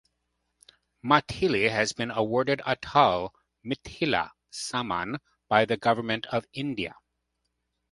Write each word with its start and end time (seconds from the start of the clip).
Maithili 1.05 1.69
has 1.69 1.93
been 1.93 2.09
awarded 2.09 2.57
Atal 2.65 3.29
Mithila 3.63 4.31
Samman 4.51 5.19
by 5.47 5.65
the 5.65 5.77
Government 5.77 6.25
of 6.31 6.47
India. 6.53 6.95